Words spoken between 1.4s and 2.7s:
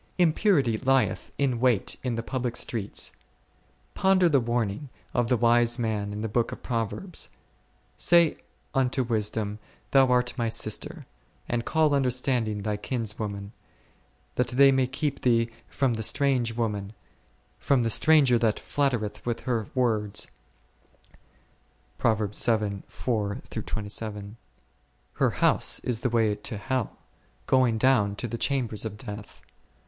wait in the public